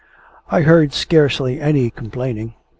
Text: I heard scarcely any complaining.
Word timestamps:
I 0.49 0.61
heard 0.61 0.93
scarcely 0.93 1.61
any 1.61 1.91
complaining. 1.91 2.55